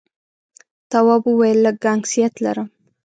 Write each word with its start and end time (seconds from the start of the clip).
تواب 0.91 1.23
وويل: 1.27 1.57
لږ 1.65 1.75
گنگسیت 1.85 2.33
لرم. 2.43 2.67